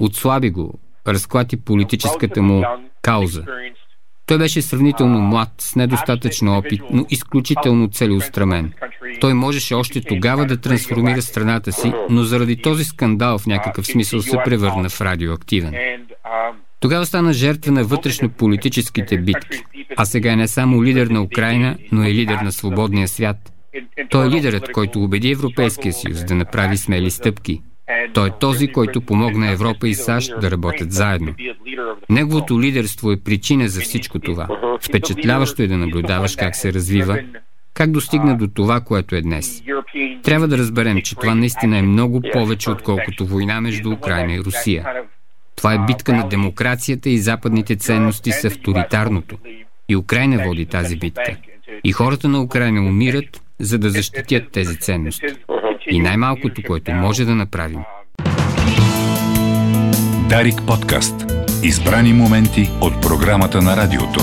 Отслаби 0.00 0.50
го, 0.50 0.74
разклати 1.08 1.56
политическата 1.56 2.42
му 2.42 2.64
кауза. 3.02 3.44
Той 4.26 4.38
беше 4.38 4.62
сравнително 4.62 5.20
млад, 5.20 5.48
с 5.58 5.76
недостатъчно 5.76 6.58
опит, 6.58 6.82
но 6.90 7.06
изключително 7.10 7.88
целеустремен. 7.88 8.72
Той 9.20 9.34
можеше 9.34 9.74
още 9.74 10.00
тогава 10.00 10.46
да 10.46 10.56
трансформира 10.56 11.22
страната 11.22 11.72
си, 11.72 11.92
но 12.10 12.22
заради 12.22 12.62
този 12.62 12.84
скандал 12.84 13.38
в 13.38 13.46
някакъв 13.46 13.86
смисъл 13.86 14.22
се 14.22 14.36
превърна 14.44 14.88
в 14.88 15.00
радиоактивен. 15.00 15.74
Тогава 16.80 17.06
стана 17.06 17.32
жертва 17.32 17.72
на 17.72 17.84
вътрешно-политическите 17.84 19.18
битки, 19.18 19.64
а 19.96 20.04
сега 20.04 20.32
е 20.32 20.36
не 20.36 20.48
само 20.48 20.84
лидер 20.84 21.06
на 21.06 21.22
Украина, 21.22 21.78
но 21.92 22.04
е 22.04 22.14
лидер 22.14 22.38
на 22.38 22.52
свободния 22.52 23.08
свят. 23.08 23.36
Той 24.10 24.26
е 24.26 24.30
лидерът, 24.30 24.72
който 24.72 25.04
убеди 25.04 25.30
Европейския 25.30 25.92
съюз 25.92 26.24
да 26.24 26.34
направи 26.34 26.76
смели 26.76 27.10
стъпки– 27.10 27.60
той 28.14 28.28
е 28.28 28.32
този, 28.40 28.68
който 28.68 29.00
помогна 29.00 29.50
Европа 29.50 29.88
и 29.88 29.94
САЩ 29.94 30.40
да 30.40 30.50
работят 30.50 30.92
заедно. 30.92 31.34
Неговото 32.10 32.60
лидерство 32.60 33.12
е 33.12 33.20
причина 33.20 33.68
за 33.68 33.80
всичко 33.80 34.18
това. 34.18 34.48
Впечатляващо 34.82 35.62
е 35.62 35.66
да 35.66 35.76
наблюдаваш 35.76 36.36
как 36.36 36.56
се 36.56 36.72
развива, 36.72 37.18
как 37.74 37.90
достигна 37.90 38.36
до 38.36 38.48
това, 38.48 38.80
което 38.80 39.16
е 39.16 39.22
днес. 39.22 39.62
Трябва 40.22 40.48
да 40.48 40.58
разберем, 40.58 41.00
че 41.02 41.16
това 41.16 41.34
наистина 41.34 41.78
е 41.78 41.82
много 41.82 42.22
повече, 42.32 42.70
отколкото 42.70 43.26
война 43.26 43.60
между 43.60 43.90
Украина 43.90 44.34
и 44.34 44.40
Русия. 44.40 44.86
Това 45.56 45.74
е 45.74 45.86
битка 45.86 46.12
на 46.12 46.28
демокрацията 46.28 47.10
и 47.10 47.18
западните 47.18 47.76
ценности 47.76 48.32
с 48.32 48.44
авторитарното. 48.44 49.38
И 49.88 49.96
Украина 49.96 50.44
води 50.46 50.66
тази 50.66 50.96
битка. 50.96 51.36
И 51.84 51.92
хората 51.92 52.28
на 52.28 52.42
Украина 52.42 52.80
умират, 52.80 53.42
за 53.60 53.78
да 53.78 53.90
защитят 53.90 54.50
тези 54.52 54.76
ценности. 54.76 55.26
И 55.90 55.98
най-малкото, 56.00 56.62
което 56.66 56.92
може 56.92 57.24
да 57.24 57.34
направим. 57.34 57.80
Дарик 60.28 60.62
подкаст. 60.66 61.14
Избрани 61.62 62.12
моменти 62.12 62.70
от 62.80 63.02
програмата 63.02 63.62
на 63.62 63.76
радиото. 63.76 64.20